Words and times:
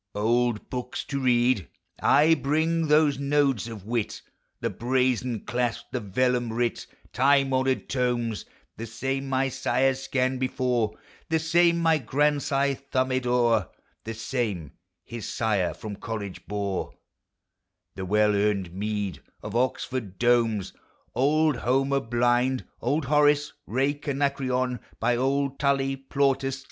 Old 0.15 0.67
books 0.71 1.03
to 1.03 1.19
read!— 1.19 1.67
Ay, 2.01 2.33
bring 2.33 2.87
those 2.87 3.19
nodes 3.19 3.67
of 3.67 3.85
wit, 3.85 4.23
The 4.59 4.71
brazen 4.71 5.41
clasped, 5.41 5.91
the 5.91 5.99
vellum 5.99 6.51
writ. 6.51 6.87
Time 7.13 7.53
honored 7.53 7.87
tomes! 7.87 8.43
The 8.77 8.87
same 8.87 9.29
my 9.29 9.47
sire 9.49 9.93
scanned 9.93 10.39
before, 10.39 10.97
The 11.29 11.37
same 11.37 11.77
my 11.77 11.99
grandsire 11.99 12.73
thumbed 12.73 13.27
o'er, 13.27 13.69
The 14.03 14.15
same 14.15 14.71
his 15.05 15.29
sire 15.31 15.71
from 15.71 15.95
college 15.97 16.47
bore, 16.47 16.93
The 17.93 18.03
well 18.03 18.33
earned 18.33 18.73
meed 18.73 19.21
Of 19.43 19.55
Oxford's 19.55 20.15
domes; 20.17 20.73
Old 21.13 21.57
ITonipr 21.57 22.09
blind, 22.09 22.65
Old 22.81 23.05
Horace, 23.05 23.53
rake 23.67 24.07
Anacreon, 24.07 24.79
by 24.99 25.15
Old 25.15 25.59
Tully, 25.59 25.95
Plautus. 25.95 26.59